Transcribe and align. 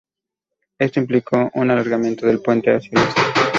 Esto 0.79 0.99
implicó 0.99 1.51
un 1.53 1.69
alargamiento 1.69 2.25
del 2.25 2.41
puente 2.41 2.71
hacia 2.75 2.99
el 2.99 3.07
este. 3.07 3.21